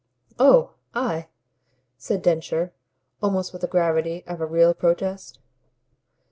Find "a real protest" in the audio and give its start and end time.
4.41-5.37